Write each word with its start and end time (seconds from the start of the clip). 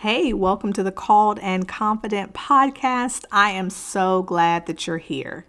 Hey, 0.00 0.34
welcome 0.34 0.74
to 0.74 0.82
the 0.82 0.92
Called 0.92 1.38
and 1.38 1.66
Confident 1.66 2.34
podcast. 2.34 3.24
I 3.32 3.52
am 3.52 3.70
so 3.70 4.22
glad 4.22 4.66
that 4.66 4.86
you're 4.86 4.98
here. 4.98 5.46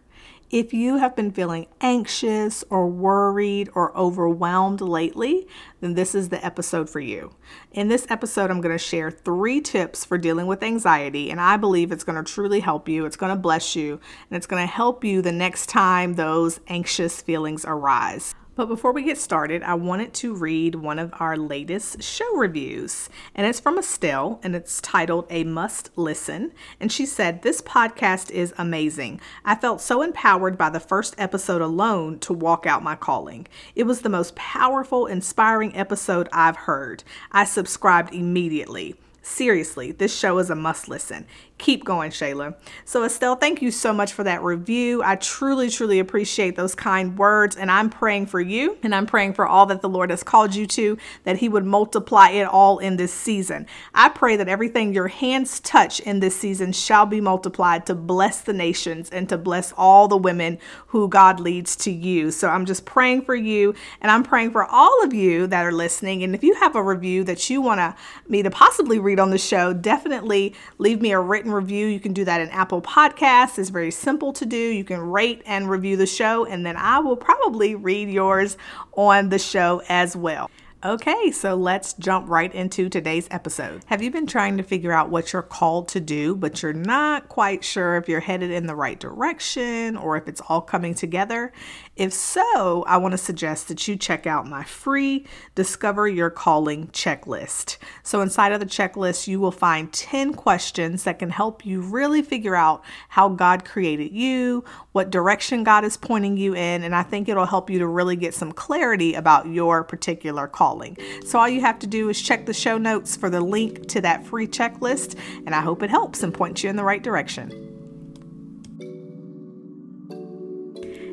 If 0.49 0.73
you 0.73 0.95
have 0.99 1.17
been 1.17 1.31
feeling 1.31 1.67
anxious 1.81 2.63
or 2.69 2.87
worried 2.87 3.69
or 3.75 3.95
overwhelmed 3.95 4.79
lately, 4.79 5.49
then 5.81 5.95
this 5.95 6.15
is 6.15 6.29
the 6.29 6.43
episode 6.45 6.89
for 6.89 7.01
you. 7.01 7.35
In 7.73 7.89
this 7.89 8.07
episode, 8.09 8.49
I'm 8.49 8.61
going 8.61 8.73
to 8.73 8.81
share 8.81 9.11
three 9.11 9.59
tips 9.59 10.05
for 10.05 10.17
dealing 10.17 10.47
with 10.47 10.63
anxiety, 10.63 11.29
and 11.29 11.41
I 11.41 11.57
believe 11.57 11.91
it's 11.91 12.05
going 12.05 12.23
to 12.23 12.31
truly 12.31 12.61
help 12.61 12.87
you. 12.87 13.05
It's 13.05 13.17
going 13.17 13.35
to 13.35 13.41
bless 13.41 13.75
you, 13.75 13.99
and 14.29 14.37
it's 14.37 14.47
going 14.47 14.63
to 14.63 14.73
help 14.73 15.03
you 15.03 15.21
the 15.21 15.33
next 15.33 15.67
time 15.67 16.13
those 16.13 16.61
anxious 16.69 17.21
feelings 17.21 17.65
arise. 17.67 18.33
But 18.57 18.69
before 18.69 18.91
we 18.91 19.03
get 19.03 19.19
started, 19.19 19.61
I 19.61 19.75
wanted 19.75 20.15
to 20.15 20.33
read 20.33 20.73
one 20.73 20.97
of 20.97 21.13
our 21.19 21.37
latest 21.37 22.01
show 22.01 22.35
reviews. 22.35 23.07
And 23.35 23.45
it's 23.45 23.59
from 23.59 23.77
Estelle 23.77 24.39
and 24.41 24.55
it's 24.55 24.81
titled 24.81 25.27
A 25.29 25.43
Must 25.43 25.91
Listen. 25.95 26.53
And 26.79 26.91
she 26.91 27.05
said, 27.05 27.43
This 27.43 27.61
podcast 27.61 28.31
is 28.31 28.55
amazing. 28.57 29.21
I 29.45 29.53
felt 29.53 29.79
so 29.79 30.01
empowered 30.01 30.57
by 30.57 30.71
the 30.71 30.79
first 30.79 31.13
episode 31.19 31.61
alone 31.61 32.17
to 32.21 32.33
walk 32.33 32.65
out 32.65 32.81
my 32.81 32.95
calling. 32.95 33.47
It 33.75 33.83
was 33.83 34.01
the 34.01 34.09
most 34.09 34.35
powerful, 34.35 35.05
inspiring 35.05 35.75
episode 35.75 36.27
I've 36.33 36.57
heard. 36.57 37.03
I 37.31 37.45
subscribed 37.45 38.11
immediately. 38.11 38.95
Seriously, 39.21 39.91
this 39.91 40.17
show 40.17 40.39
is 40.39 40.49
a 40.49 40.55
must 40.55 40.87
listen. 40.87 41.27
Keep 41.57 41.85
going, 41.85 42.11
Shayla. 42.11 42.53
So, 42.85 43.03
Estelle, 43.03 43.35
thank 43.35 43.63
you 43.63 43.71
so 43.71 43.91
much 43.91 44.13
for 44.13 44.23
that 44.23 44.43
review. 44.43 45.01
I 45.01 45.15
truly, 45.15 45.71
truly 45.71 45.97
appreciate 45.97 46.55
those 46.55 46.75
kind 46.75 47.17
words. 47.17 47.55
And 47.55 47.71
I'm 47.71 47.89
praying 47.89 48.27
for 48.27 48.39
you 48.39 48.77
and 48.83 48.93
I'm 48.93 49.07
praying 49.07 49.33
for 49.33 49.47
all 49.47 49.65
that 49.65 49.81
the 49.81 49.89
Lord 49.89 50.11
has 50.11 50.21
called 50.21 50.53
you 50.53 50.67
to, 50.67 50.99
that 51.23 51.37
He 51.37 51.49
would 51.49 51.65
multiply 51.65 52.29
it 52.29 52.43
all 52.43 52.77
in 52.77 52.97
this 52.97 53.11
season. 53.11 53.65
I 53.95 54.09
pray 54.09 54.35
that 54.35 54.47
everything 54.47 54.93
your 54.93 55.07
hands 55.07 55.59
touch 55.59 55.99
in 56.01 56.19
this 56.19 56.37
season 56.37 56.73
shall 56.73 57.07
be 57.07 57.19
multiplied 57.19 57.87
to 57.87 57.95
bless 57.95 58.41
the 58.41 58.53
nations 58.53 59.09
and 59.09 59.27
to 59.29 59.37
bless 59.37 59.71
all 59.71 60.07
the 60.07 60.15
women 60.15 60.59
who 60.87 61.09
God 61.09 61.39
leads 61.39 61.75
to 61.77 61.91
you. 61.91 62.29
So, 62.29 62.49
I'm 62.49 62.67
just 62.67 62.85
praying 62.85 63.23
for 63.23 63.35
you 63.35 63.73
and 63.99 64.11
I'm 64.11 64.23
praying 64.23 64.51
for 64.51 64.63
all 64.63 65.03
of 65.03 65.11
you 65.11 65.47
that 65.47 65.65
are 65.65 65.71
listening. 65.71 66.21
And 66.21 66.35
if 66.35 66.43
you 66.43 66.53
have 66.55 66.75
a 66.75 66.83
review 66.83 67.23
that 67.23 67.49
you 67.49 67.61
want 67.61 67.95
me 68.27 68.43
to 68.43 68.51
possibly 68.51 68.99
read 68.99 69.19
on 69.19 69.31
the 69.31 69.39
show, 69.39 69.73
definitely 69.73 70.53
leave 70.77 71.01
me 71.01 71.11
a 71.13 71.19
written 71.19 71.46
review. 71.51 71.87
You 71.87 71.99
can 71.99 72.13
do 72.13 72.25
that 72.25 72.41
in 72.41 72.49
Apple 72.49 72.81
Podcasts. 72.81 73.57
It's 73.59 73.69
very 73.69 73.91
simple 73.91 74.33
to 74.33 74.45
do. 74.45 74.57
You 74.57 74.83
can 74.83 74.99
rate 74.99 75.41
and 75.45 75.69
review 75.69 75.97
the 75.97 76.05
show, 76.05 76.45
and 76.45 76.65
then 76.65 76.77
I 76.77 76.99
will 76.99 77.17
probably 77.17 77.75
read 77.75 78.09
yours 78.09 78.57
on 78.93 79.29
the 79.29 79.39
show 79.39 79.81
as 79.89 80.15
well. 80.15 80.49
Okay, 80.85 81.31
so 81.31 81.55
let's 81.55 81.93
jump 81.93 82.29
right 82.29 82.53
into 82.53 82.87
today's 82.87 83.27
episode. 83.31 83.83
Have 83.87 84.03
you 84.03 84.11
been 84.11 84.27
trying 84.27 84.57
to 84.57 84.63
figure 84.63 84.91
out 84.91 85.09
what 85.09 85.33
you're 85.33 85.41
called 85.41 85.87
to 85.89 85.99
do, 85.99 86.35
but 86.35 86.61
you're 86.61 86.71
not 86.71 87.29
quite 87.29 87.63
sure 87.63 87.97
if 87.97 88.07
you're 88.07 88.19
headed 88.19 88.51
in 88.51 88.67
the 88.67 88.75
right 88.75 88.99
direction 88.99 89.97
or 89.97 90.17
if 90.17 90.27
it's 90.27 90.39
all 90.47 90.61
coming 90.61 90.93
together? 90.93 91.51
If 91.97 92.13
so, 92.13 92.83
I 92.83 92.97
want 92.97 93.13
to 93.13 93.17
suggest 93.17 93.67
that 93.69 93.87
you 93.87 93.95
check 93.95 94.27
out 94.27 94.45
my 94.45 94.63
free 94.63 95.25
Discover 95.55 96.07
Your 96.07 96.29
Calling 96.29 96.89
checklist. 96.89 97.77
So, 98.03 98.21
inside 98.21 98.51
of 98.51 98.59
the 98.59 98.67
checklist, 98.67 99.27
you 99.27 99.39
will 99.39 99.51
find 99.51 99.91
10 99.91 100.35
questions 100.35 101.05
that 101.05 101.17
can 101.17 101.31
help 101.31 101.65
you 101.65 101.81
really 101.81 102.21
figure 102.21 102.55
out 102.55 102.83
how 103.09 103.29
God 103.29 103.65
created 103.65 104.11
you, 104.11 104.63
what 104.91 105.09
direction 105.09 105.63
God 105.63 105.83
is 105.83 105.97
pointing 105.97 106.37
you 106.37 106.53
in, 106.53 106.83
and 106.83 106.93
I 106.93 107.01
think 107.01 107.29
it'll 107.29 107.47
help 107.47 107.67
you 107.67 107.79
to 107.79 107.87
really 107.87 108.15
get 108.15 108.35
some 108.35 108.51
clarity 108.51 109.15
about 109.15 109.47
your 109.47 109.83
particular 109.83 110.45
calling. 110.47 110.97
So, 111.25 111.39
all 111.39 111.49
you 111.49 111.61
have 111.61 111.79
to 111.79 111.87
do 111.87 112.09
is 112.09 112.21
check 112.21 112.45
the 112.45 112.53
show 112.53 112.77
notes 112.77 113.15
for 113.15 113.31
the 113.31 113.41
link 113.41 113.87
to 113.87 114.01
that 114.01 114.23
free 114.23 114.45
checklist, 114.45 115.17
and 115.47 115.55
I 115.55 115.61
hope 115.61 115.81
it 115.81 115.89
helps 115.89 116.21
and 116.21 116.31
points 116.31 116.63
you 116.63 116.69
in 116.69 116.75
the 116.75 116.83
right 116.83 117.01
direction. 117.01 117.66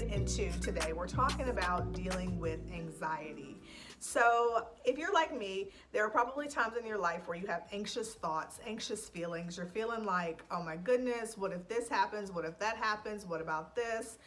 Into 0.00 0.50
today. 0.60 0.94
We're 0.94 1.06
talking 1.06 1.50
about 1.50 1.92
dealing 1.92 2.38
with 2.38 2.60
anxiety. 2.72 3.60
So, 3.98 4.68
if 4.84 4.96
you're 4.96 5.12
like 5.12 5.36
me, 5.38 5.68
there 5.92 6.04
are 6.04 6.10
probably 6.10 6.48
times 6.48 6.76
in 6.78 6.86
your 6.86 6.98
life 6.98 7.28
where 7.28 7.36
you 7.36 7.46
have 7.46 7.64
anxious 7.72 8.14
thoughts, 8.14 8.58
anxious 8.66 9.08
feelings. 9.08 9.58
You're 9.58 9.66
feeling 9.66 10.04
like, 10.04 10.42
oh 10.50 10.62
my 10.62 10.76
goodness, 10.76 11.36
what 11.36 11.52
if 11.52 11.68
this 11.68 11.88
happens? 11.88 12.32
What 12.32 12.44
if 12.44 12.58
that 12.58 12.76
happens? 12.78 13.26
What 13.26 13.40
about 13.42 13.76
this? 13.76 14.18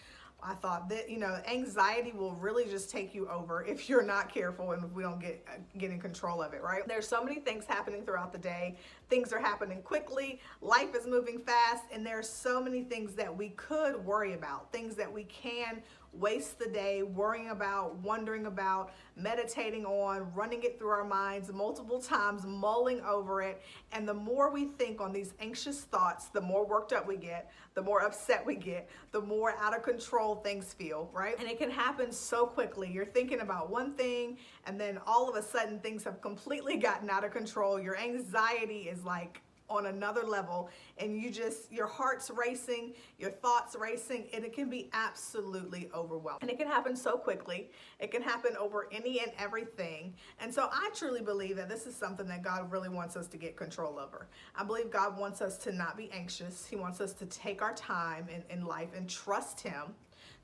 I 0.44 0.54
thought 0.54 0.90
that 0.90 1.10
you 1.10 1.18
know 1.18 1.40
anxiety 1.48 2.12
will 2.12 2.34
really 2.34 2.66
just 2.66 2.92
take 2.92 3.16
you 3.16 3.28
over 3.30 3.64
if 3.66 3.90
you're 3.90 4.04
not 4.04 4.32
careful 4.32 4.74
and 4.74 4.94
we 4.94 5.02
don't 5.02 5.20
get 5.20 5.44
uh, 5.48 5.58
get 5.78 5.92
in 5.92 6.00
control 6.00 6.42
of 6.42 6.54
it, 6.54 6.62
right? 6.62 6.88
There's 6.88 7.08
so 7.08 7.24
many 7.24 7.40
things 7.40 7.66
happening 7.66 8.04
throughout 8.04 8.32
the 8.32 8.38
day. 8.38 8.78
Things 9.10 9.32
are 9.32 9.40
happening 9.40 9.82
quickly. 9.82 10.40
Life 10.62 10.96
is 10.96 11.06
moving 11.06 11.40
fast, 11.40 11.84
and 11.94 12.06
there 12.06 12.18
are 12.18 12.24
so 12.24 12.62
many 12.62 12.84
things 12.84 13.14
that 13.16 13.36
we 13.36 13.50
could 13.50 14.04
worry 14.04 14.34
about. 14.34 14.72
Things 14.72 14.96
that 14.96 15.12
we 15.12 15.24
can 15.26 15.82
waste 16.20 16.58
the 16.60 16.68
day 16.68 17.04
worrying 17.04 17.50
about, 17.50 17.96
wondering 17.98 18.46
about, 18.46 18.92
meditating 19.16 19.86
on, 19.86 20.32
running 20.34 20.64
it 20.64 20.80
through 20.80 20.90
our 20.90 21.04
minds 21.04 21.52
multiple 21.52 22.00
times, 22.00 22.46
mulling 22.46 23.02
over 23.02 23.42
it. 23.42 23.62
And 23.92 24.08
the 24.08 24.14
more 24.14 24.50
we 24.50 24.66
think 24.66 25.02
on 25.02 25.12
these 25.12 25.34
anxious 25.40 25.82
thoughts, 25.82 26.28
the 26.28 26.42
more 26.42 26.66
worked 26.66 26.94
up 26.94 27.08
we 27.08 27.18
get, 27.18 27.52
the 27.74 27.82
more 27.82 28.02
upset 28.04 28.46
we 28.46 28.56
get, 28.56 28.90
the 29.12 29.22
more 29.22 29.56
out 29.60 29.76
of 29.76 29.84
control 29.84 30.36
things 30.36 30.74
feel, 30.74 31.10
right? 31.14 31.36
And 31.38 31.50
it 31.50 31.58
can 31.58 31.70
happen 31.70 32.12
so 32.12 32.46
quickly. 32.46 32.90
You're 32.92 33.06
thinking 33.06 33.42
about 33.42 33.70
one 33.70 33.94
thing, 33.94 34.38
and 34.66 34.80
then 34.80 35.00
all 35.06 35.30
of 35.30 35.36
a 35.36 35.42
sudden 35.42 35.80
things 35.80 36.04
have 36.04 36.22
completely 36.22 36.78
gotten 36.78 37.10
out 37.10 37.24
of 37.24 37.32
control. 37.32 37.80
Your 37.80 37.98
anxiety 37.98 38.90
is 38.90 39.04
like, 39.04 39.42
on 39.70 39.88
another 39.88 40.24
level 40.24 40.70
and 40.98 41.20
you 41.20 41.32
just 41.32 41.72
your 41.72 41.88
heart's 41.88 42.30
racing 42.30 42.94
your 43.18 43.32
thoughts 43.32 43.76
racing 43.80 44.28
and 44.34 44.46
it 44.46 44.54
can 44.54 44.70
be 44.70 44.90
absolutely 44.94 45.90
overwhelming. 45.94 46.40
And 46.42 46.52
it 46.52 46.58
can 46.58 46.68
happen 46.68 46.96
so 46.96 47.18
quickly. 47.18 47.72
It 48.00 48.12
can 48.12 48.22
happen 48.22 48.56
over 48.58 48.88
any 48.92 49.20
and 49.22 49.32
everything. 49.40 50.14
And 50.40 50.54
so 50.54 50.70
i 50.72 50.90
truly 50.94 51.22
believe 51.22 51.56
that 51.56 51.70
this 51.70 51.88
is 51.88 51.96
something 51.96 52.28
that 52.28 52.44
god 52.44 52.72
really 52.72 52.90
wants 52.90 53.16
us 53.16 53.28
to 53.28 53.38
get 53.38 53.56
control 53.56 53.98
over. 53.98 54.28
I 54.56 54.64
believe 54.64 54.92
god 54.92 55.18
wants 55.18 55.42
us 55.42 55.58
to 55.60 55.72
not 55.72 55.98
be 55.98 56.12
anxious. 56.12 56.66
He 56.66 56.76
wants 56.76 57.02
us 57.02 57.14
to 57.14 57.26
take 57.26 57.62
our 57.62 57.74
time 57.74 58.28
in, 58.30 58.44
in 58.56 58.66
life 58.66 58.90
and 58.96 59.10
trust 59.10 59.60
him. 59.60 59.96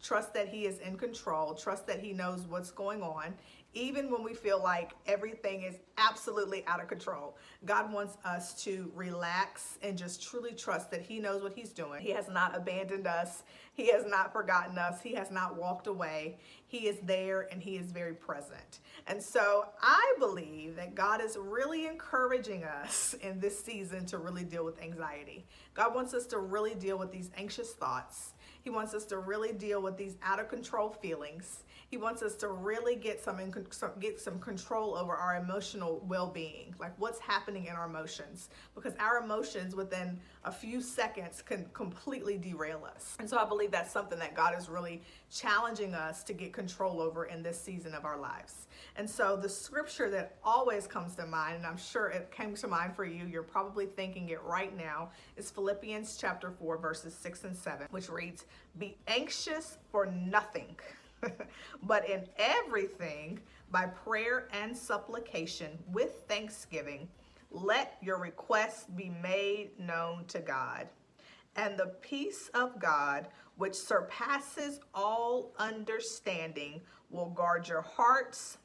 Trust 0.01 0.33
that 0.33 0.47
he 0.47 0.65
is 0.65 0.79
in 0.79 0.97
control. 0.97 1.53
Trust 1.53 1.85
that 1.85 1.99
he 1.99 2.11
knows 2.11 2.47
what's 2.47 2.71
going 2.71 3.03
on 3.03 3.35
even 3.73 4.11
when 4.11 4.23
we 4.23 4.33
feel 4.33 4.61
like 4.61 4.91
everything 5.05 5.63
is 5.63 5.75
absolutely 5.97 6.65
out 6.67 6.81
of 6.81 6.87
control. 6.87 7.37
God 7.65 7.91
wants 7.91 8.17
us 8.25 8.61
to 8.63 8.91
relax 8.95 9.77
and 9.81 9.97
just 9.97 10.21
truly 10.21 10.51
trust 10.51 10.91
that 10.91 11.01
He 11.01 11.19
knows 11.19 11.41
what 11.41 11.53
He's 11.53 11.69
doing. 11.69 12.01
He 12.01 12.11
has 12.11 12.27
not 12.27 12.55
abandoned 12.55 13.07
us, 13.07 13.43
He 13.73 13.87
has 13.91 14.05
not 14.05 14.33
forgotten 14.33 14.77
us, 14.77 15.01
He 15.01 15.13
has 15.13 15.31
not 15.31 15.55
walked 15.55 15.87
away. 15.87 16.37
He 16.67 16.87
is 16.87 16.97
there 17.03 17.47
and 17.51 17.61
He 17.61 17.77
is 17.77 17.91
very 17.91 18.13
present. 18.13 18.79
And 19.07 19.21
so 19.21 19.65
I 19.81 20.13
believe 20.19 20.75
that 20.75 20.95
God 20.95 21.21
is 21.21 21.37
really 21.37 21.87
encouraging 21.87 22.63
us 22.63 23.15
in 23.21 23.39
this 23.39 23.63
season 23.63 24.05
to 24.07 24.17
really 24.17 24.43
deal 24.43 24.65
with 24.65 24.81
anxiety. 24.81 25.45
God 25.73 25.95
wants 25.95 26.13
us 26.13 26.25
to 26.27 26.39
really 26.39 26.75
deal 26.75 26.97
with 26.97 27.11
these 27.11 27.31
anxious 27.37 27.71
thoughts. 27.71 28.33
He 28.63 28.69
wants 28.69 28.93
us 28.93 29.05
to 29.05 29.17
really 29.17 29.53
deal 29.53 29.81
with 29.81 29.97
these 29.97 30.17
out 30.23 30.39
of 30.39 30.49
control 30.49 30.89
feelings. 30.89 31.63
He 31.91 31.97
wants 31.97 32.23
us 32.23 32.35
to 32.35 32.47
really 32.47 32.95
get 32.95 33.21
some, 33.21 33.37
some 33.69 33.91
get 33.99 34.17
some 34.17 34.39
control 34.39 34.95
over 34.95 35.13
our 35.13 35.35
emotional 35.35 36.01
well-being, 36.07 36.73
like 36.79 36.93
what's 36.97 37.19
happening 37.19 37.65
in 37.65 37.73
our 37.73 37.85
emotions, 37.85 38.47
because 38.75 38.93
our 38.97 39.21
emotions 39.21 39.75
within 39.75 40.17
a 40.45 40.51
few 40.53 40.79
seconds 40.79 41.41
can 41.41 41.65
completely 41.73 42.37
derail 42.37 42.85
us. 42.95 43.17
And 43.19 43.29
so 43.29 43.37
I 43.37 43.43
believe 43.43 43.71
that's 43.71 43.91
something 43.91 44.17
that 44.19 44.35
God 44.35 44.57
is 44.57 44.69
really 44.69 45.01
challenging 45.29 45.93
us 45.93 46.23
to 46.23 46.33
get 46.33 46.53
control 46.53 47.01
over 47.01 47.25
in 47.25 47.43
this 47.43 47.59
season 47.59 47.93
of 47.93 48.05
our 48.05 48.17
lives. 48.17 48.67
And 48.95 49.09
so 49.09 49.35
the 49.35 49.49
scripture 49.49 50.09
that 50.11 50.37
always 50.45 50.87
comes 50.87 51.13
to 51.15 51.25
mind, 51.25 51.57
and 51.57 51.65
I'm 51.65 51.75
sure 51.75 52.07
it 52.07 52.31
came 52.31 52.55
to 52.55 52.69
mind 52.69 52.95
for 52.95 53.03
you, 53.03 53.25
you're 53.25 53.43
probably 53.43 53.85
thinking 53.85 54.29
it 54.29 54.41
right 54.43 54.73
now, 54.77 55.11
is 55.35 55.51
Philippians 55.51 56.15
chapter 56.15 56.51
4, 56.51 56.77
verses 56.77 57.13
6 57.15 57.43
and 57.43 57.55
7, 57.55 57.87
which 57.91 58.07
reads, 58.07 58.45
Be 58.77 58.95
anxious 59.07 59.77
for 59.91 60.05
nothing. 60.05 60.77
but 61.83 62.09
in 62.09 62.25
everything, 62.37 63.39
by 63.71 63.85
prayer 63.85 64.47
and 64.53 64.75
supplication 64.75 65.77
with 65.91 66.23
thanksgiving, 66.27 67.07
let 67.51 67.97
your 68.01 68.17
requests 68.17 68.85
be 68.95 69.09
made 69.21 69.71
known 69.79 70.25
to 70.25 70.39
God. 70.39 70.87
And 71.55 71.77
the 71.77 71.93
peace 72.01 72.49
of 72.53 72.79
God, 72.79 73.27
which 73.57 73.75
surpasses 73.75 74.79
all 74.93 75.53
understanding, 75.57 76.81
will 77.09 77.29
guard 77.29 77.67
your 77.67 77.81
hearts 77.81 78.57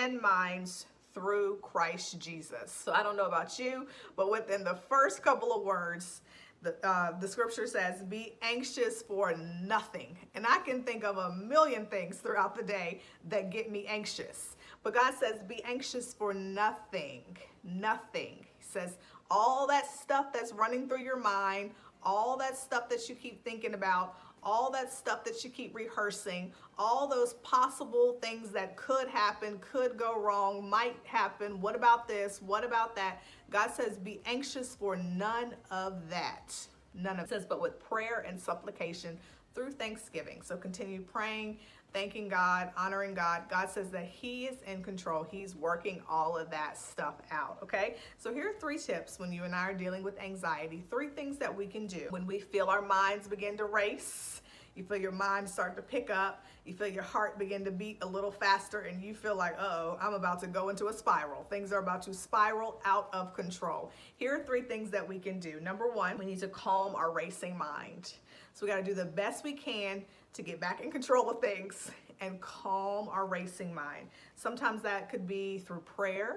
and 0.00 0.20
minds 0.20 0.86
through 1.12 1.58
Christ 1.60 2.18
Jesus. 2.18 2.72
So 2.72 2.92
I 2.92 3.02
don't 3.02 3.16
know 3.16 3.26
about 3.26 3.58
you, 3.58 3.86
but 4.16 4.30
within 4.30 4.64
the 4.64 4.78
first 4.88 5.22
couple 5.22 5.52
of 5.52 5.62
words, 5.62 6.22
the, 6.62 6.74
uh, 6.86 7.18
the 7.18 7.26
scripture 7.26 7.66
says, 7.66 8.02
be 8.02 8.34
anxious 8.40 9.02
for 9.02 9.34
nothing. 9.62 10.16
And 10.34 10.46
I 10.46 10.58
can 10.58 10.82
think 10.82 11.04
of 11.04 11.18
a 11.18 11.34
million 11.34 11.86
things 11.86 12.18
throughout 12.18 12.54
the 12.54 12.62
day 12.62 13.00
that 13.28 13.50
get 13.50 13.70
me 13.70 13.86
anxious. 13.86 14.56
But 14.82 14.94
God 14.94 15.14
says, 15.14 15.42
be 15.42 15.62
anxious 15.64 16.14
for 16.14 16.32
nothing. 16.32 17.22
Nothing. 17.64 18.46
He 18.58 18.64
says, 18.64 18.96
all 19.30 19.66
that 19.68 19.86
stuff 19.90 20.32
that's 20.32 20.52
running 20.52 20.88
through 20.88 21.02
your 21.02 21.18
mind, 21.18 21.72
all 22.02 22.36
that 22.38 22.56
stuff 22.56 22.88
that 22.88 23.08
you 23.08 23.14
keep 23.14 23.44
thinking 23.44 23.74
about, 23.74 24.16
all 24.42 24.70
that 24.70 24.92
stuff 24.92 25.24
that 25.24 25.44
you 25.44 25.50
keep 25.50 25.74
rehearsing, 25.74 26.52
all 26.78 27.06
those 27.06 27.34
possible 27.42 28.18
things 28.20 28.50
that 28.50 28.76
could 28.76 29.08
happen, 29.08 29.58
could 29.60 29.96
go 29.96 30.18
wrong, 30.20 30.68
might 30.68 30.96
happen. 31.04 31.60
What 31.60 31.76
about 31.76 32.08
this? 32.08 32.40
What 32.42 32.64
about 32.64 32.96
that? 32.96 33.22
God 33.50 33.70
says, 33.70 33.98
be 33.98 34.20
anxious 34.26 34.74
for 34.74 34.96
none 34.96 35.54
of 35.70 36.08
that. 36.10 36.54
None 36.94 37.18
of 37.18 37.24
it 37.24 37.28
says, 37.28 37.46
but 37.46 37.60
with 37.60 37.78
prayer 37.80 38.24
and 38.26 38.38
supplication 38.38 39.18
through 39.54 39.72
thanksgiving. 39.72 40.42
So 40.42 40.56
continue 40.56 41.00
praying, 41.00 41.58
thanking 41.92 42.28
God, 42.28 42.70
honoring 42.76 43.14
God. 43.14 43.42
God 43.48 43.68
says 43.68 43.90
that 43.90 44.06
He 44.06 44.46
is 44.46 44.62
in 44.62 44.82
control. 44.82 45.26
He's 45.28 45.54
working 45.54 46.02
all 46.08 46.36
of 46.36 46.50
that 46.50 46.78
stuff 46.78 47.16
out. 47.30 47.58
Okay. 47.62 47.96
So 48.18 48.32
here 48.32 48.50
are 48.50 48.60
three 48.60 48.78
tips 48.78 49.18
when 49.18 49.32
you 49.32 49.44
and 49.44 49.54
I 49.54 49.68
are 49.68 49.74
dealing 49.74 50.02
with 50.02 50.18
anxiety. 50.20 50.84
Three 50.90 51.08
things 51.08 51.38
that 51.38 51.54
we 51.54 51.66
can 51.66 51.86
do 51.86 52.06
when 52.10 52.26
we 52.26 52.40
feel 52.40 52.66
our 52.66 52.82
minds 52.82 53.28
begin 53.28 53.56
to 53.58 53.64
race 53.64 54.42
you 54.74 54.84
feel 54.84 54.96
your 54.96 55.12
mind 55.12 55.48
start 55.48 55.76
to 55.76 55.82
pick 55.82 56.08
up. 56.08 56.46
You 56.64 56.72
feel 56.72 56.86
your 56.86 57.02
heart 57.02 57.38
begin 57.38 57.64
to 57.64 57.70
beat 57.70 57.98
a 58.00 58.06
little 58.06 58.30
faster, 58.30 58.80
and 58.80 59.02
you 59.02 59.14
feel 59.14 59.36
like, 59.36 59.60
oh, 59.60 59.98
I'm 60.00 60.14
about 60.14 60.40
to 60.40 60.46
go 60.46 60.70
into 60.70 60.86
a 60.86 60.92
spiral. 60.92 61.44
Things 61.50 61.72
are 61.72 61.78
about 61.78 62.02
to 62.02 62.14
spiral 62.14 62.80
out 62.84 63.08
of 63.12 63.34
control. 63.34 63.90
Here 64.16 64.34
are 64.34 64.44
three 64.44 64.62
things 64.62 64.90
that 64.90 65.06
we 65.06 65.18
can 65.18 65.38
do. 65.38 65.60
Number 65.60 65.88
one, 65.88 66.16
we 66.16 66.24
need 66.24 66.40
to 66.40 66.48
calm 66.48 66.94
our 66.94 67.10
racing 67.10 67.58
mind. 67.58 68.14
So 68.52 68.66
we 68.66 68.72
got 68.72 68.76
to 68.76 68.84
do 68.84 68.94
the 68.94 69.04
best 69.04 69.44
we 69.44 69.52
can 69.52 70.04
to 70.34 70.42
get 70.42 70.60
back 70.60 70.80
in 70.80 70.90
control 70.90 71.30
of 71.30 71.40
things 71.40 71.90
and 72.20 72.40
calm 72.40 73.08
our 73.08 73.26
racing 73.26 73.74
mind. 73.74 74.08
Sometimes 74.36 74.82
that 74.82 75.10
could 75.10 75.26
be 75.26 75.58
through 75.58 75.80
prayer 75.80 76.36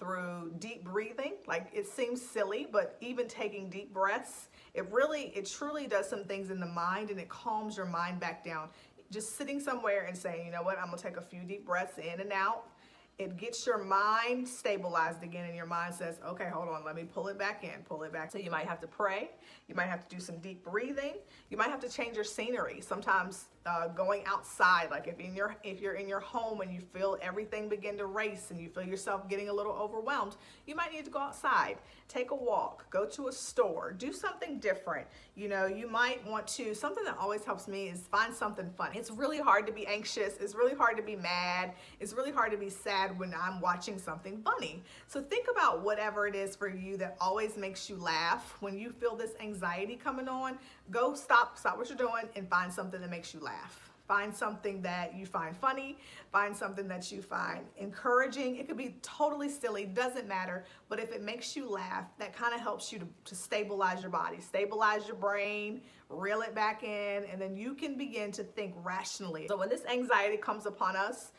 through 0.00 0.54
deep 0.58 0.82
breathing. 0.82 1.34
Like 1.46 1.68
it 1.72 1.86
seems 1.86 2.22
silly, 2.22 2.66
but 2.72 2.96
even 3.00 3.28
taking 3.28 3.68
deep 3.68 3.92
breaths, 3.92 4.48
it 4.72 4.90
really, 4.90 5.32
it 5.36 5.46
truly 5.46 5.86
does 5.86 6.08
some 6.08 6.24
things 6.24 6.50
in 6.50 6.58
the 6.58 6.66
mind 6.66 7.10
and 7.10 7.20
it 7.20 7.28
calms 7.28 7.76
your 7.76 7.86
mind 7.86 8.18
back 8.18 8.42
down. 8.42 8.70
Just 9.10 9.36
sitting 9.36 9.60
somewhere 9.60 10.06
and 10.06 10.16
saying, 10.16 10.46
you 10.46 10.52
know 10.52 10.62
what, 10.62 10.78
I'm 10.78 10.86
gonna 10.86 10.96
take 10.96 11.18
a 11.18 11.22
few 11.22 11.42
deep 11.42 11.66
breaths 11.66 11.98
in 11.98 12.20
and 12.20 12.32
out 12.32 12.64
it 13.20 13.36
gets 13.36 13.66
your 13.66 13.78
mind 13.78 14.48
stabilized 14.48 15.22
again 15.22 15.44
and 15.44 15.54
your 15.54 15.66
mind 15.66 15.94
says 15.94 16.18
okay 16.26 16.48
hold 16.52 16.68
on 16.68 16.84
let 16.84 16.96
me 16.96 17.04
pull 17.04 17.28
it 17.28 17.38
back 17.38 17.62
in 17.62 17.80
pull 17.90 18.04
it 18.04 18.12
back. 18.12 18.30
So 18.30 18.38
you 18.38 18.50
might 18.50 18.66
have 18.66 18.80
to 18.80 18.86
pray. 18.86 19.30
You 19.68 19.74
might 19.74 19.88
have 19.88 20.06
to 20.08 20.14
do 20.14 20.20
some 20.20 20.38
deep 20.38 20.64
breathing. 20.64 21.14
You 21.50 21.56
might 21.56 21.68
have 21.68 21.80
to 21.80 21.88
change 21.88 22.14
your 22.14 22.24
scenery. 22.24 22.80
Sometimes 22.80 23.46
uh, 23.66 23.88
going 23.88 24.22
outside 24.26 24.88
like 24.90 25.06
if 25.06 25.18
in 25.18 25.34
your 25.34 25.56
if 25.62 25.80
you're 25.80 25.94
in 25.94 26.08
your 26.08 26.20
home 26.20 26.60
and 26.60 26.72
you 26.72 26.80
feel 26.80 27.18
everything 27.20 27.68
begin 27.68 27.96
to 27.98 28.06
race 28.06 28.50
and 28.50 28.60
you 28.60 28.68
feel 28.68 28.82
yourself 28.82 29.28
getting 29.28 29.48
a 29.48 29.52
little 29.52 29.72
overwhelmed 29.72 30.36
you 30.66 30.74
might 30.74 30.92
need 30.92 31.04
to 31.04 31.10
go 31.10 31.18
outside 31.18 31.76
take 32.08 32.30
a 32.30 32.34
walk 32.34 32.88
go 32.90 33.04
to 33.04 33.28
a 33.28 33.32
store 33.32 33.92
do 33.92 34.12
something 34.12 34.58
different 34.58 35.06
you 35.34 35.48
know 35.48 35.66
you 35.66 35.88
might 35.88 36.26
want 36.26 36.46
to 36.46 36.74
something 36.74 37.04
that 37.04 37.16
always 37.18 37.44
helps 37.44 37.68
me 37.68 37.88
is 37.88 38.00
find 38.10 38.34
something 38.34 38.70
fun 38.76 38.90
it's 38.94 39.10
really 39.10 39.38
hard 39.38 39.66
to 39.66 39.72
be 39.72 39.86
anxious 39.86 40.36
it's 40.40 40.54
really 40.54 40.74
hard 40.74 40.96
to 40.96 41.02
be 41.02 41.16
mad 41.16 41.72
it's 42.00 42.14
really 42.14 42.32
hard 42.32 42.50
to 42.52 42.56
be 42.56 42.70
sad 42.70 43.18
when 43.18 43.34
I'm 43.34 43.60
watching 43.60 43.98
something 43.98 44.40
funny. 44.42 44.82
So 45.06 45.20
think 45.20 45.46
about 45.50 45.82
whatever 45.82 46.26
it 46.26 46.34
is 46.34 46.56
for 46.56 46.68
you 46.68 46.96
that 46.98 47.16
always 47.20 47.56
makes 47.56 47.88
you 47.88 47.96
laugh. 47.96 48.56
When 48.60 48.78
you 48.78 48.90
feel 48.90 49.16
this 49.16 49.32
anxiety 49.40 49.96
coming 49.96 50.28
on, 50.28 50.58
go 50.90 51.14
stop, 51.14 51.58
stop 51.58 51.78
what 51.78 51.88
you're 51.88 51.98
doing 51.98 52.24
and 52.36 52.48
find 52.48 52.72
something 52.72 53.00
that 53.00 53.10
makes 53.10 53.34
you 53.34 53.40
laugh. 53.50 53.90
Find 54.08 54.34
something 54.34 54.82
that 54.82 55.14
you 55.14 55.24
find 55.24 55.56
funny, 55.56 55.96
find 56.32 56.56
something 56.56 56.88
that 56.88 57.12
you 57.12 57.22
find 57.22 57.60
encouraging. 57.76 58.56
It 58.56 58.66
could 58.66 58.76
be 58.76 58.96
totally 59.02 59.48
silly, 59.48 59.84
doesn't 59.84 60.26
matter. 60.26 60.64
But 60.88 60.98
if 60.98 61.12
it 61.12 61.22
makes 61.22 61.54
you 61.54 61.70
laugh, 61.70 62.06
that 62.18 62.34
kind 62.34 62.52
of 62.52 62.60
helps 62.60 62.92
you 62.92 62.98
to, 62.98 63.08
to 63.26 63.34
stabilize 63.36 64.02
your 64.02 64.10
body, 64.10 64.40
stabilize 64.40 65.06
your 65.06 65.14
brain, 65.14 65.82
reel 66.08 66.40
it 66.40 66.56
back 66.56 66.82
in, 66.82 67.24
and 67.30 67.40
then 67.40 67.56
you 67.56 67.74
can 67.74 67.96
begin 67.96 68.32
to 68.32 68.42
think 68.42 68.74
rationally. 68.82 69.46
So 69.46 69.56
when 69.56 69.68
this 69.68 69.84
anxiety 69.84 70.38
comes 70.38 70.66
upon 70.66 70.96
us, 70.96 71.30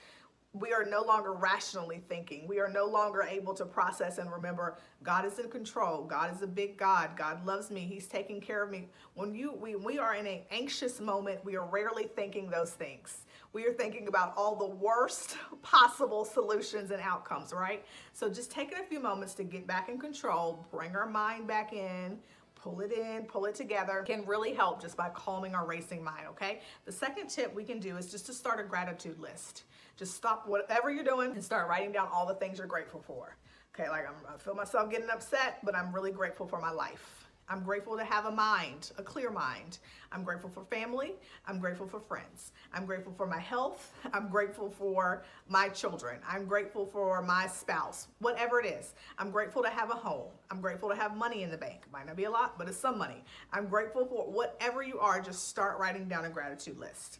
we 0.54 0.74
are 0.74 0.84
no 0.84 1.02
longer 1.02 1.32
rationally 1.32 2.04
thinking. 2.10 2.46
We 2.46 2.60
are 2.60 2.68
no 2.68 2.86
longer 2.86 3.22
able 3.22 3.54
to 3.54 3.66
process 3.66 4.18
and 4.18 4.30
remember 4.30 4.78
God 5.02 5.26
is 5.26 5.40
in 5.40 5.50
control. 5.50 6.04
God 6.04 6.36
is 6.36 6.42
a 6.42 6.48
big 6.48 6.78
God. 6.78 7.12
God 7.16 7.46
loves 7.46 7.72
me. 7.72 7.82
He's 7.82 8.08
taking 8.08 8.42
care 8.42 8.62
of 8.62 8.70
me. 8.70 8.90
When 9.14 9.34
you 9.34 9.54
we, 9.54 9.76
we 9.76 9.98
are 9.98 10.14
in 10.14 10.28
an 10.28 10.40
anxious 10.52 11.00
moment, 11.00 11.44
we 11.46 11.56
are 11.56 11.66
rarely 11.66 12.04
thinking 12.04 12.50
those 12.50 12.72
things. 12.72 13.20
We 13.54 13.66
are 13.66 13.72
thinking 13.72 14.08
about 14.08 14.34
all 14.36 14.56
the 14.56 14.68
worst 14.68 15.38
possible 15.62 16.26
solutions 16.26 16.92
and 16.92 17.02
outcomes, 17.02 17.54
right? 17.54 17.86
So 18.12 18.30
just 18.30 18.52
taking 18.52 18.78
a 18.80 18.84
few 18.84 19.00
moments 19.00 19.34
to 19.36 19.44
get 19.44 19.66
back 19.66 19.88
in 19.88 19.98
control, 20.00 20.66
bring 20.70 20.96
our 20.98 21.08
mind 21.08 21.48
back 21.48 21.72
in, 21.72 22.18
pull 22.62 22.80
it 22.82 22.92
in, 22.92 23.24
pull 23.24 23.46
it 23.46 23.56
together 23.56 24.04
can 24.06 24.26
really 24.26 24.54
help 24.54 24.82
just 24.82 24.96
by 24.96 25.10
calming 25.10 25.56
our 25.56 25.66
racing 25.66 26.04
mind, 26.04 26.26
okay? 26.30 26.62
The 26.86 26.92
second 26.92 27.28
tip 27.28 27.54
we 27.54 27.64
can 27.64 27.80
do 27.80 27.98
is 27.98 28.12
just 28.12 28.26
to 28.28 28.34
start 28.34 28.60
a 28.60 28.64
gratitude 28.64 29.20
list. 29.20 29.64
Just 29.98 30.16
stop 30.16 30.48
whatever 30.48 30.92
you're 30.92 31.04
doing 31.04 31.32
and 31.32 31.44
start 31.44 31.68
writing 31.68 31.92
down 31.92 32.08
all 32.14 32.26
the 32.26 32.36
things 32.36 32.58
you're 32.58 32.68
grateful 32.68 33.02
for. 33.02 33.36
Okay, 33.74 33.90
like 33.90 34.08
I'm, 34.08 34.16
I 34.34 34.38
feel 34.38 34.54
myself 34.54 34.90
getting 34.92 35.10
upset, 35.10 35.60
but 35.64 35.76
I'm 35.76 35.94
really 35.94 36.12
grateful 36.12 36.46
for 36.46 36.60
my 36.60 36.72
life. 36.72 37.31
I'm 37.50 37.64
grateful 37.64 37.98
to 37.98 38.04
have 38.04 38.26
a 38.26 38.32
mind, 38.32 38.92
a 38.98 39.04
clear 39.04 39.30
mind. 39.30 39.80
I'm 40.12 40.24
grateful 40.24 40.50
for 40.50 40.64
family. 40.66 41.14
I'm 41.46 41.60
grateful 41.60 41.88
for 41.88 42.00
friends. 42.00 42.54
I'm 42.74 42.86
grateful 42.86 43.14
for 43.14 43.28
my 43.28 43.40
health. 43.40 43.94
I'm 44.14 44.30
grateful 44.30 44.70
for 44.70 45.24
my 45.50 45.70
children. 45.70 46.20
I'm 46.28 46.46
grateful 46.46 46.86
for 46.86 47.22
my 47.22 47.48
spouse, 47.48 48.08
whatever 48.20 48.60
it 48.62 48.66
is. 48.66 48.94
I'm 49.18 49.32
grateful 49.32 49.62
to 49.64 49.70
have 49.70 49.90
a 49.90 49.96
home. 49.96 50.30
I'm 50.50 50.62
grateful 50.62 50.90
to 50.90 50.96
have 50.96 51.18
money 51.18 51.44
in 51.44 51.52
the 51.52 51.58
bank. 51.58 51.82
Might 51.92 52.08
not 52.08 52.16
be 52.16 52.24
a 52.26 52.32
lot, 52.32 52.58
but 52.58 52.68
it's 52.68 52.78
some 52.78 52.98
money. 52.98 53.24
I'm 53.52 53.68
grateful 53.68 54.06
for 54.06 54.32
whatever 54.32 54.82
you 54.82 55.00
are, 55.00 55.20
just 55.20 55.50
start 55.50 55.78
writing 55.78 56.08
down 56.08 56.26
a 56.26 56.30
gratitude 56.30 56.80
list. 56.80 57.20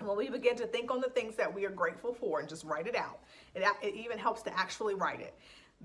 And 0.00 0.08
when 0.08 0.18
we 0.18 0.28
begin 0.28 0.56
to 0.56 0.66
think 0.66 0.90
on 0.90 1.00
the 1.00 1.10
things 1.10 1.36
that 1.36 1.54
we 1.54 1.64
are 1.64 1.70
grateful 1.70 2.12
for 2.12 2.40
and 2.40 2.48
just 2.48 2.64
write 2.64 2.88
it 2.88 2.96
out, 2.96 3.20
it, 3.54 3.62
it 3.82 3.94
even 3.94 4.18
helps 4.18 4.42
to 4.42 4.58
actually 4.58 4.94
write 4.96 5.20
it. 5.20 5.32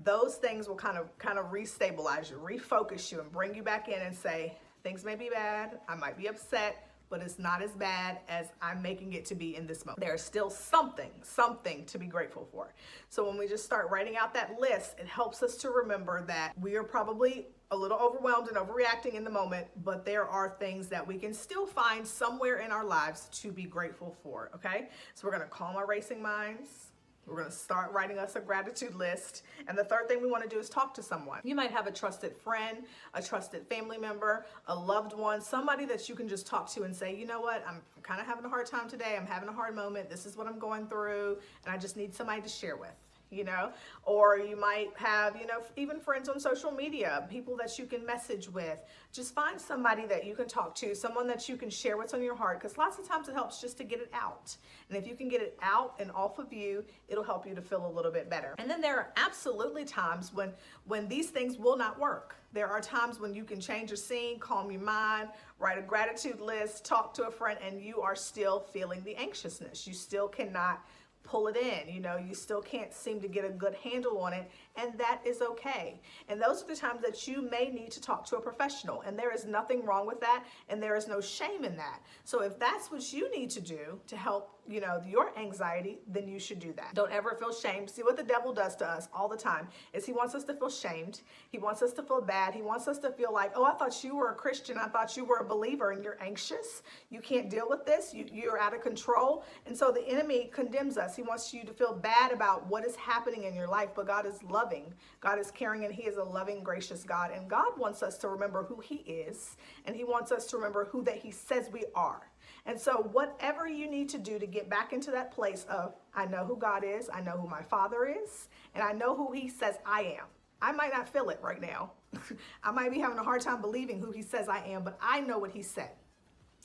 Those 0.04 0.36
things 0.36 0.68
will 0.68 0.76
kind 0.76 0.96
of 0.96 1.16
kind 1.18 1.38
of 1.38 1.46
restabilize 1.46 2.30
you, 2.30 2.36
refocus 2.36 3.10
you, 3.10 3.20
and 3.20 3.30
bring 3.32 3.54
you 3.54 3.62
back 3.62 3.88
in 3.88 4.00
and 4.00 4.14
say, 4.14 4.56
things 4.82 5.04
may 5.04 5.16
be 5.16 5.28
bad, 5.28 5.80
I 5.88 5.94
might 5.96 6.16
be 6.16 6.28
upset, 6.28 6.88
but 7.10 7.22
it's 7.22 7.38
not 7.38 7.62
as 7.62 7.72
bad 7.72 8.18
as 8.28 8.48
I'm 8.60 8.82
making 8.82 9.14
it 9.14 9.24
to 9.26 9.34
be 9.34 9.56
in 9.56 9.66
this 9.66 9.84
moment. 9.84 10.00
There's 10.00 10.22
still 10.22 10.50
something, 10.50 11.10
something 11.22 11.84
to 11.86 11.98
be 11.98 12.06
grateful 12.06 12.46
for. 12.52 12.74
So 13.08 13.26
when 13.26 13.38
we 13.38 13.48
just 13.48 13.64
start 13.64 13.90
writing 13.90 14.16
out 14.16 14.34
that 14.34 14.60
list, 14.60 14.96
it 14.98 15.06
helps 15.06 15.42
us 15.42 15.56
to 15.58 15.70
remember 15.70 16.22
that 16.26 16.52
we 16.60 16.76
are 16.76 16.84
probably 16.84 17.48
a 17.70 17.76
little 17.76 17.98
overwhelmed 17.98 18.48
and 18.48 18.56
overreacting 18.56 19.14
in 19.14 19.24
the 19.24 19.30
moment, 19.30 19.66
but 19.84 20.04
there 20.04 20.26
are 20.26 20.56
things 20.58 20.88
that 20.88 21.06
we 21.06 21.18
can 21.18 21.34
still 21.34 21.66
find 21.66 22.06
somewhere 22.06 22.58
in 22.58 22.70
our 22.70 22.84
lives 22.84 23.28
to 23.32 23.52
be 23.52 23.64
grateful 23.64 24.16
for, 24.22 24.50
okay? 24.54 24.88
So 25.14 25.26
we're 25.26 25.32
gonna 25.32 25.44
calm 25.46 25.76
our 25.76 25.86
racing 25.86 26.22
minds, 26.22 26.87
We're 27.28 27.44
to 27.44 27.50
start 27.50 27.92
writing 27.92 28.18
us 28.18 28.36
a 28.36 28.40
gratitude 28.40 28.94
list. 28.94 29.44
And 29.66 29.76
the 29.76 29.84
third 29.84 30.08
thing 30.08 30.22
we 30.22 30.30
want 30.30 30.42
to 30.42 30.48
do 30.48 30.58
is 30.58 30.68
talk 30.68 30.94
to 30.94 31.02
someone. 31.02 31.40
You 31.44 31.54
might 31.54 31.70
have 31.70 31.86
a 31.86 31.92
trusted 31.92 32.36
friend, 32.36 32.78
a 33.14 33.22
trusted 33.22 33.66
family 33.66 33.98
member, 33.98 34.46
a 34.66 34.74
loved 34.74 35.12
one, 35.12 35.40
somebody 35.40 35.84
that 35.86 36.08
you 36.08 36.14
can 36.14 36.28
just 36.28 36.46
talk 36.46 36.70
to 36.72 36.82
and 36.84 36.94
say, 36.94 37.14
you 37.14 37.26
know 37.26 37.40
what, 37.40 37.64
I'm 37.68 37.82
kind 38.02 38.20
of 38.20 38.26
having 38.26 38.44
a 38.44 38.48
hard 38.48 38.66
time 38.66 38.88
today. 38.88 39.16
I'm 39.18 39.26
having 39.26 39.48
a 39.48 39.52
hard 39.52 39.74
moment. 39.74 40.08
This 40.08 40.26
is 40.26 40.36
what 40.36 40.46
I'm 40.46 40.58
going 40.58 40.86
through. 40.86 41.38
And 41.64 41.74
I 41.74 41.78
just 41.78 41.96
need 41.96 42.14
somebody 42.14 42.40
to 42.40 42.48
share 42.48 42.76
with 42.76 42.94
you 43.30 43.44
know? 43.44 43.70
Or 44.04 44.38
you 44.38 44.56
might 44.56 44.90
have 44.96 45.36
you 45.36 45.46
know 45.46 45.60
even 45.76 46.00
friends 46.00 46.28
on 46.28 46.40
social 46.40 46.70
media 46.70 47.26
people 47.30 47.56
that 47.56 47.78
you 47.78 47.86
can 47.86 48.04
message 48.04 48.48
with. 48.48 48.82
Just 49.12 49.34
find 49.34 49.60
somebody 49.60 50.06
that 50.06 50.24
you 50.24 50.34
can 50.34 50.48
talk 50.48 50.74
to 50.76 50.94
someone 50.94 51.26
that 51.28 51.48
you 51.48 51.56
can 51.56 51.70
share 51.70 51.96
what's 51.96 52.14
on 52.14 52.22
your 52.22 52.34
heart 52.34 52.60
because 52.60 52.76
lots 52.78 52.98
of 52.98 53.06
times 53.06 53.28
it 53.28 53.34
helps 53.34 53.60
just 53.60 53.76
to 53.78 53.84
get 53.84 54.00
it 54.00 54.10
out. 54.12 54.56
And 54.88 54.96
if 54.96 55.06
you 55.06 55.14
can 55.14 55.28
get 55.28 55.40
it 55.40 55.58
out 55.62 55.94
and 55.98 56.10
off 56.12 56.38
of 56.38 56.52
you 56.52 56.84
it'll 57.08 57.24
help 57.24 57.46
you 57.46 57.54
to 57.54 57.62
feel 57.62 57.86
a 57.86 57.92
little 57.92 58.12
bit 58.12 58.30
better. 58.30 58.54
And 58.58 58.70
then 58.70 58.80
there 58.80 58.96
are 58.96 59.12
absolutely 59.16 59.84
times 59.84 60.32
when 60.32 60.52
when 60.86 61.08
these 61.08 61.30
things 61.30 61.58
will 61.58 61.76
not 61.76 61.98
work. 61.98 62.36
There 62.52 62.68
are 62.68 62.80
times 62.80 63.20
when 63.20 63.34
you 63.34 63.44
can 63.44 63.60
change 63.60 63.90
your 63.90 63.96
scene 63.96 64.38
calm 64.38 64.70
your 64.70 64.80
mind 64.80 65.28
write 65.58 65.78
a 65.78 65.82
gratitude 65.82 66.40
list 66.40 66.84
talk 66.84 67.12
to 67.14 67.24
a 67.26 67.30
friend 67.30 67.58
and 67.64 67.80
you 67.80 68.00
are 68.00 68.16
still 68.16 68.60
feeling 68.60 69.02
the 69.04 69.16
anxiousness. 69.16 69.86
You 69.86 69.94
still 69.94 70.28
cannot 70.28 70.84
pull 71.28 71.48
it 71.48 71.56
in. 71.56 71.92
You 71.92 72.00
know, 72.00 72.16
you 72.16 72.34
still 72.34 72.62
can't 72.62 72.92
seem 72.92 73.20
to 73.20 73.28
get 73.28 73.44
a 73.44 73.50
good 73.50 73.74
handle 73.74 74.18
on 74.18 74.32
it, 74.32 74.50
and 74.76 74.98
that 74.98 75.20
is 75.24 75.42
okay. 75.42 76.00
And 76.28 76.40
those 76.40 76.62
are 76.62 76.66
the 76.66 76.76
times 76.76 77.02
that 77.02 77.28
you 77.28 77.42
may 77.42 77.68
need 77.68 77.90
to 77.92 78.00
talk 78.00 78.24
to 78.26 78.36
a 78.36 78.40
professional, 78.40 79.02
and 79.02 79.18
there 79.18 79.32
is 79.32 79.44
nothing 79.44 79.84
wrong 79.84 80.06
with 80.06 80.20
that, 80.20 80.44
and 80.68 80.82
there 80.82 80.96
is 80.96 81.06
no 81.06 81.20
shame 81.20 81.64
in 81.64 81.76
that. 81.76 82.00
So 82.24 82.42
if 82.42 82.58
that's 82.58 82.90
what 82.90 83.12
you 83.12 83.30
need 83.36 83.50
to 83.50 83.60
do 83.60 84.00
to 84.06 84.16
help 84.16 84.57
you 84.68 84.80
know, 84.80 85.00
your 85.06 85.36
anxiety, 85.38 85.98
then 86.06 86.28
you 86.28 86.38
should 86.38 86.58
do 86.58 86.72
that. 86.74 86.94
Don't 86.94 87.10
ever 87.10 87.34
feel 87.38 87.52
shame. 87.52 87.88
See 87.88 88.02
what 88.02 88.16
the 88.16 88.22
devil 88.22 88.52
does 88.52 88.76
to 88.76 88.86
us 88.86 89.08
all 89.14 89.28
the 89.28 89.36
time 89.36 89.68
is 89.94 90.04
he 90.04 90.12
wants 90.12 90.34
us 90.34 90.44
to 90.44 90.54
feel 90.54 90.68
shamed. 90.68 91.22
He 91.50 91.58
wants 91.58 91.82
us 91.82 91.92
to 91.94 92.02
feel 92.02 92.20
bad. 92.20 92.54
He 92.54 92.60
wants 92.60 92.86
us 92.86 92.98
to 92.98 93.10
feel 93.10 93.32
like, 93.32 93.52
oh, 93.56 93.64
I 93.64 93.72
thought 93.74 94.04
you 94.04 94.14
were 94.14 94.30
a 94.30 94.34
Christian. 94.34 94.76
I 94.76 94.88
thought 94.88 95.16
you 95.16 95.24
were 95.24 95.38
a 95.38 95.44
believer 95.44 95.92
and 95.92 96.04
you're 96.04 96.22
anxious. 96.22 96.82
You 97.08 97.20
can't 97.20 97.48
deal 97.48 97.66
with 97.68 97.86
this. 97.86 98.12
You, 98.12 98.26
you're 98.30 98.58
out 98.58 98.74
of 98.74 98.82
control. 98.82 99.44
And 99.66 99.76
so 99.76 99.90
the 99.90 100.06
enemy 100.06 100.50
condemns 100.52 100.98
us. 100.98 101.16
He 101.16 101.22
wants 101.22 101.54
you 101.54 101.64
to 101.64 101.72
feel 101.72 101.94
bad 101.94 102.32
about 102.32 102.66
what 102.66 102.84
is 102.84 102.94
happening 102.96 103.44
in 103.44 103.54
your 103.54 103.68
life, 103.68 103.90
but 103.96 104.06
God 104.06 104.26
is 104.26 104.42
loving. 104.42 104.92
God 105.20 105.38
is 105.38 105.50
caring 105.50 105.84
and 105.84 105.94
he 105.94 106.02
is 106.02 106.18
a 106.18 106.24
loving, 106.24 106.62
gracious 106.62 107.04
God. 107.04 107.30
And 107.30 107.48
God 107.48 107.78
wants 107.78 108.02
us 108.02 108.18
to 108.18 108.28
remember 108.28 108.64
who 108.64 108.80
he 108.80 108.96
is 108.96 109.56
and 109.86 109.96
he 109.96 110.04
wants 110.04 110.30
us 110.30 110.44
to 110.46 110.56
remember 110.56 110.84
who 110.84 111.02
that 111.04 111.16
he 111.16 111.30
says 111.30 111.70
we 111.72 111.84
are. 111.94 112.28
And 112.68 112.78
so, 112.78 113.08
whatever 113.12 113.66
you 113.66 113.90
need 113.90 114.10
to 114.10 114.18
do 114.18 114.38
to 114.38 114.46
get 114.46 114.68
back 114.68 114.92
into 114.92 115.10
that 115.12 115.32
place 115.32 115.64
of, 115.70 115.94
I 116.14 116.26
know 116.26 116.44
who 116.44 116.54
God 116.54 116.84
is, 116.84 117.08
I 117.10 117.22
know 117.22 117.30
who 117.32 117.48
my 117.48 117.62
Father 117.62 118.04
is, 118.04 118.48
and 118.74 118.84
I 118.84 118.92
know 118.92 119.16
who 119.16 119.32
He 119.32 119.48
says 119.48 119.76
I 119.86 120.02
am. 120.20 120.26
I 120.60 120.72
might 120.72 120.92
not 120.92 121.08
feel 121.08 121.30
it 121.30 121.40
right 121.42 121.62
now. 121.62 121.92
I 122.62 122.70
might 122.70 122.92
be 122.92 122.98
having 122.98 123.16
a 123.16 123.24
hard 123.24 123.40
time 123.40 123.62
believing 123.62 124.00
who 124.00 124.10
He 124.10 124.20
says 124.20 124.50
I 124.50 124.58
am, 124.66 124.84
but 124.84 124.98
I 125.00 125.22
know 125.22 125.38
what 125.38 125.50
He 125.50 125.62
said. 125.62 125.92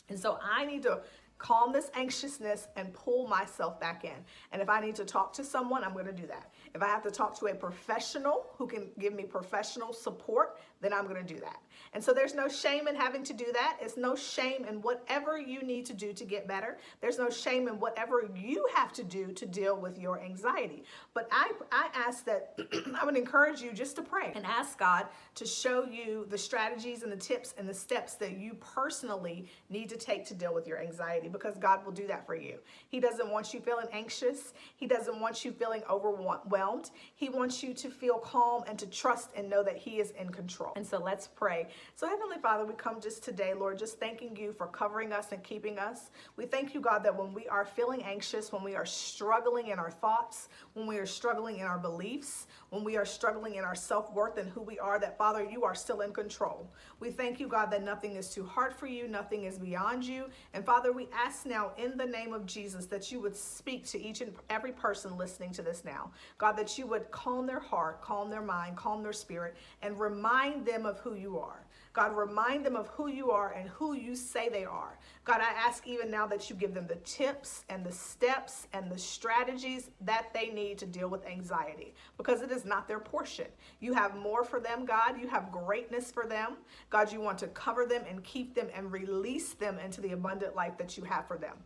And 0.10 0.20
so 0.20 0.38
I 0.44 0.66
need 0.66 0.84
to 0.84 1.04
calm 1.38 1.72
this 1.72 1.90
anxiousness 1.94 2.68
and 2.76 2.94
pull 2.94 3.28
myself 3.28 3.80
back 3.80 4.04
in. 4.04 4.26
And 4.52 4.62
if 4.62 4.70
I 4.70 4.82
need 4.82 4.96
to 4.96 5.06
talk 5.06 5.32
to 5.34 5.44
someone, 5.44 5.84
I'm 5.84 5.94
going 5.94 6.06
to 6.06 6.12
do 6.14 6.28
that. 6.28 6.52
If 6.76 6.82
I 6.82 6.88
have 6.88 7.04
to 7.04 7.12
talk 7.12 7.38
to 7.40 7.48
a 7.48 7.56
professional 7.56 8.48
who 8.58 8.68
can 8.68 8.92
give 9.00 9.14
me 9.14 9.24
professional 9.24 9.94
support, 9.94 10.58
then 10.84 10.94
I'm 10.94 11.08
going 11.08 11.26
to 11.26 11.34
do 11.34 11.40
that. 11.40 11.58
And 11.94 12.04
so 12.04 12.14
there's 12.14 12.34
no 12.34 12.48
shame 12.48 12.88
in 12.88 12.96
having 12.96 13.24
to 13.24 13.34
do 13.34 13.46
that. 13.54 13.78
It's 13.80 13.98
no 13.98 14.16
shame 14.16 14.66
in 14.66 14.82
whatever 14.82 15.38
you 15.38 15.62
need 15.62 15.86
to 15.88 15.94
do 15.94 16.12
to 16.14 16.26
get 16.26 16.48
better. 16.48 16.78
There's 17.02 17.20
no 17.20 17.30
shame 17.30 17.68
in 17.68 17.80
whatever 17.80 18.30
you 18.36 18.66
have 18.74 18.92
to 18.94 19.04
do 19.04 19.32
to 19.34 19.46
deal 19.46 19.76
with 19.78 20.00
your 20.00 20.20
anxiety. 20.20 20.84
But 21.14 21.28
I, 21.32 21.52
I 21.72 21.90
ask 21.94 22.26
that 22.26 22.58
I 23.00 23.06
would 23.06 23.16
encourage 23.16 23.62
you 23.62 23.72
just 23.74 23.96
to 23.98 24.02
pray 24.02 24.32
and 24.36 24.46
ask 24.46 24.78
God 24.78 25.06
to 25.36 25.46
show 25.46 25.86
you 25.86 26.26
the 26.30 26.38
strategies 26.38 27.04
and 27.04 27.12
the 27.12 27.18
tips 27.18 27.54
and 27.58 27.70
the 27.70 27.74
steps 27.74 28.16
that 28.16 28.38
you 28.38 28.56
personally 28.56 29.48
need 29.70 29.90
to 29.90 29.98
take 29.98 30.26
to 30.26 30.34
deal 30.34 30.54
with 30.54 30.68
your 30.68 30.82
anxiety 30.82 31.28
because 31.28 31.58
God 31.58 31.86
will 31.86 31.92
do 31.92 32.08
that 32.08 32.26
for 32.26 32.36
you. 32.36 32.58
He 32.88 33.00
doesn't 33.00 33.30
want 33.30 33.54
you 33.54 33.60
feeling 33.60 33.88
anxious. 33.92 34.54
He 34.76 34.88
doesn't 34.88 35.20
want 35.20 35.46
you 35.46 35.52
feeling 35.52 35.84
overwhelmed. 35.90 36.90
He 37.16 37.30
wants 37.30 37.62
you 37.62 37.74
to 37.76 37.90
feel 37.90 38.18
calm 38.18 38.64
and 38.68 38.78
to 38.80 38.88
trust 38.88 39.30
and 39.36 39.50
know 39.50 39.64
that 39.64 39.78
He 39.78 40.00
is 40.00 40.12
in 40.12 40.30
control. 40.30 40.73
And 40.76 40.86
so 40.86 40.98
let's 40.98 41.28
pray. 41.28 41.68
So, 41.96 42.08
Heavenly 42.08 42.38
Father, 42.42 42.66
we 42.66 42.74
come 42.74 43.00
just 43.00 43.24
today, 43.24 43.54
Lord, 43.54 43.78
just 43.78 44.00
thanking 44.00 44.36
you 44.36 44.52
for 44.52 44.66
covering 44.66 45.14
us 45.14 45.32
and 45.32 45.44
keeping 45.44 45.78
us. 45.78 46.10
We 46.36 46.46
thank 46.46 46.74
you, 46.74 46.82
God, 46.82 47.04
that 47.04 47.16
when 47.16 47.32
we 47.32 47.48
are 47.48 47.64
feeling 47.64 48.02
anxious, 48.04 48.52
when 48.52 48.64
we 48.64 48.76
are 48.76 48.86
struggling 48.86 49.68
in 49.68 49.78
our 49.78 49.92
thoughts, 49.92 50.50
when 50.74 50.88
we 50.88 50.98
are 50.98 51.06
struggling 51.06 51.60
in 51.60 51.66
our 51.66 51.78
beliefs, 51.78 52.48
when 52.72 52.84
we 52.84 52.98
are 52.98 53.06
struggling 53.06 53.56
in 53.56 53.64
our 53.64 53.76
self 53.76 54.12
worth 54.14 54.38
and 54.38 54.50
who 54.50 54.62
we 54.62 54.80
are, 54.80 55.00
that 55.00 55.16
Father, 55.16 55.44
you 55.44 55.64
are 55.64 55.76
still 55.76 56.02
in 56.02 56.12
control. 56.12 56.72
We 57.00 57.12
thank 57.12 57.40
you, 57.40 57.48
God, 57.48 57.70
that 57.72 57.84
nothing 57.84 58.16
is 58.16 58.30
too 58.30 58.44
hard 58.46 58.76
for 58.76 58.88
you, 58.88 59.08
nothing 59.08 59.44
is 59.44 59.60
beyond 59.60 60.04
you. 60.04 60.26
And 60.56 60.66
Father, 60.66 60.92
we 60.92 61.08
ask 61.14 61.46
now 61.46 61.74
in 61.78 61.98
the 61.98 62.06
name 62.06 62.34
of 62.34 62.48
Jesus 62.48 62.88
that 62.88 63.12
you 63.12 63.20
would 63.20 63.36
speak 63.36 63.86
to 63.90 64.02
each 64.02 64.22
and 64.22 64.34
every 64.50 64.72
person 64.72 65.18
listening 65.18 65.52
to 65.52 65.62
this 65.62 65.84
now. 65.86 66.12
God, 66.40 66.54
that 66.54 66.80
you 66.80 66.88
would 66.88 67.12
calm 67.12 67.46
their 67.46 67.60
heart, 67.60 68.02
calm 68.02 68.32
their 68.32 68.42
mind, 68.42 68.76
calm 68.76 69.04
their 69.04 69.14
spirit, 69.14 69.56
and 69.84 70.00
remind 70.00 70.53
them 70.62 70.86
of 70.86 71.00
who 71.00 71.16
you 71.16 71.40
are. 71.40 71.66
God, 71.94 72.18
remind 72.18 72.66
them 72.66 72.76
of 72.76 72.88
who 72.88 73.08
you 73.08 73.30
are 73.30 73.54
and 73.54 73.70
who 73.70 73.94
you 73.94 74.16
say 74.16 74.50
they 74.50 74.66
are. 74.66 74.98
God, 75.26 75.42
I 75.42 75.52
ask 75.52 75.88
even 75.88 76.10
now 76.10 76.26
that 76.26 76.50
you 76.50 76.56
give 76.56 76.74
them 76.74 76.88
the 76.88 76.96
tips 76.96 77.66
and 77.70 77.86
the 77.86 77.92
steps 77.92 78.68
and 78.74 78.92
the 78.92 78.98
strategies 78.98 79.92
that 80.02 80.34
they 80.34 80.48
need 80.48 80.80
to 80.80 80.88
deal 80.88 81.08
with 81.08 81.26
anxiety 81.28 81.94
because 82.18 82.42
it 82.42 82.52
is 82.52 82.66
not 82.66 82.88
their 82.88 83.00
portion. 83.00 83.46
You 83.80 83.94
have 83.94 84.16
more 84.16 84.44
for 84.44 84.60
them, 84.60 84.86
God. 84.86 85.20
You 85.22 85.28
have 85.28 85.52
greatness 85.52 86.12
for 86.12 86.26
them. 86.26 86.58
God, 86.90 87.12
you 87.12 87.22
want 87.22 87.38
to 87.40 87.48
cover 87.48 87.86
them 87.86 88.02
and 88.10 88.24
keep 88.24 88.56
them 88.56 88.70
and 88.76 88.92
release 88.92 89.54
them 89.54 89.78
into 89.78 90.02
the 90.02 90.14
abundant 90.14 90.56
life 90.56 90.78
that 90.80 90.98
you 90.98 91.04
have 91.04 91.28
for 91.28 91.38
them. 91.38 91.58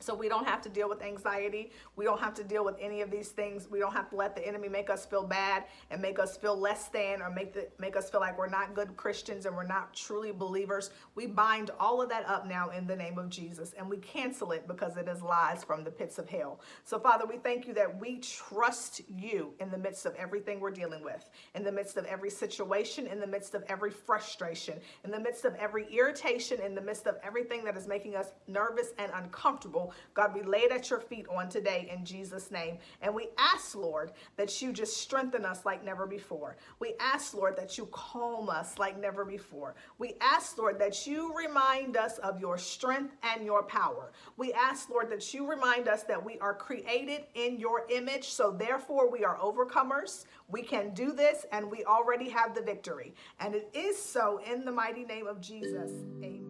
So 0.00 0.14
we 0.14 0.28
don't 0.28 0.46
have 0.46 0.62
to 0.62 0.68
deal 0.68 0.88
with 0.88 1.02
anxiety. 1.02 1.70
We 1.94 2.04
don't 2.06 2.20
have 2.20 2.34
to 2.34 2.44
deal 2.44 2.64
with 2.64 2.76
any 2.80 3.02
of 3.02 3.10
these 3.10 3.28
things. 3.28 3.68
We 3.70 3.78
don't 3.78 3.92
have 3.92 4.08
to 4.10 4.16
let 4.16 4.34
the 4.34 4.46
enemy 4.46 4.68
make 4.68 4.90
us 4.90 5.04
feel 5.04 5.22
bad 5.22 5.64
and 5.90 6.00
make 6.00 6.18
us 6.18 6.36
feel 6.36 6.58
less 6.58 6.88
than 6.88 7.20
or 7.20 7.30
make 7.30 7.52
the, 7.52 7.68
make 7.78 7.96
us 7.96 8.10
feel 8.10 8.20
like 8.20 8.38
we're 8.38 8.48
not 8.48 8.74
good 8.74 8.96
Christians 8.96 9.44
and 9.44 9.54
we're 9.54 9.66
not 9.66 9.94
truly 9.94 10.32
believers. 10.32 10.90
We 11.14 11.26
bind 11.26 11.70
all 11.78 12.00
of 12.00 12.08
that 12.08 12.26
up 12.26 12.46
now 12.46 12.70
in 12.70 12.86
the 12.86 12.96
name 12.96 13.18
of 13.18 13.28
Jesus 13.28 13.74
and 13.78 13.88
we 13.88 13.98
cancel 13.98 14.52
it 14.52 14.66
because 14.66 14.96
it 14.96 15.06
is 15.06 15.22
lies 15.22 15.62
from 15.62 15.84
the 15.84 15.90
pits 15.90 16.18
of 16.18 16.28
hell. 16.28 16.60
So 16.84 16.98
Father, 16.98 17.26
we 17.26 17.36
thank 17.36 17.66
you 17.66 17.74
that 17.74 18.00
we 18.00 18.18
trust 18.18 19.02
you 19.08 19.52
in 19.60 19.70
the 19.70 19.78
midst 19.78 20.06
of 20.06 20.14
everything 20.14 20.60
we're 20.60 20.70
dealing 20.70 21.04
with, 21.04 21.28
in 21.54 21.62
the 21.62 21.72
midst 21.72 21.98
of 21.98 22.06
every 22.06 22.30
situation, 22.30 23.06
in 23.06 23.20
the 23.20 23.26
midst 23.26 23.54
of 23.54 23.64
every 23.68 23.90
frustration, 23.90 24.78
in 25.04 25.10
the 25.10 25.20
midst 25.20 25.44
of 25.44 25.54
every 25.56 25.86
irritation, 25.94 26.58
in 26.60 26.74
the 26.74 26.80
midst 26.80 27.06
of 27.06 27.16
everything 27.22 27.64
that 27.64 27.76
is 27.76 27.86
making 27.86 28.16
us 28.16 28.32
nervous 28.48 28.94
and 28.98 29.12
uncomfortable. 29.14 29.89
God, 30.14 30.34
we 30.34 30.42
lay 30.42 30.60
it 30.60 30.72
at 30.72 30.90
your 30.90 31.00
feet 31.00 31.26
on 31.28 31.48
today 31.48 31.90
in 31.92 32.04
Jesus' 32.04 32.50
name. 32.50 32.78
And 33.02 33.14
we 33.14 33.28
ask, 33.38 33.74
Lord, 33.74 34.12
that 34.36 34.60
you 34.60 34.72
just 34.72 34.96
strengthen 34.96 35.44
us 35.44 35.64
like 35.64 35.84
never 35.84 36.06
before. 36.06 36.56
We 36.78 36.94
ask, 37.00 37.34
Lord, 37.34 37.56
that 37.56 37.78
you 37.78 37.86
calm 37.92 38.48
us 38.48 38.78
like 38.78 38.98
never 39.00 39.24
before. 39.24 39.74
We 39.98 40.14
ask, 40.20 40.58
Lord, 40.58 40.78
that 40.78 41.06
you 41.06 41.34
remind 41.36 41.96
us 41.96 42.18
of 42.18 42.40
your 42.40 42.58
strength 42.58 43.14
and 43.22 43.44
your 43.44 43.62
power. 43.62 44.12
We 44.36 44.52
ask, 44.52 44.90
Lord, 44.90 45.10
that 45.10 45.32
you 45.32 45.48
remind 45.48 45.88
us 45.88 46.02
that 46.04 46.24
we 46.24 46.38
are 46.38 46.54
created 46.54 47.24
in 47.34 47.58
your 47.58 47.86
image. 47.90 48.28
So 48.28 48.50
therefore, 48.50 49.10
we 49.10 49.24
are 49.24 49.38
overcomers. 49.38 50.24
We 50.48 50.62
can 50.62 50.92
do 50.94 51.12
this 51.12 51.46
and 51.52 51.70
we 51.70 51.84
already 51.84 52.28
have 52.30 52.54
the 52.54 52.62
victory. 52.62 53.14
And 53.38 53.54
it 53.54 53.68
is 53.72 54.00
so 54.00 54.40
in 54.50 54.64
the 54.64 54.72
mighty 54.72 55.04
name 55.04 55.26
of 55.26 55.40
Jesus. 55.40 55.90
Amen. 56.22 56.49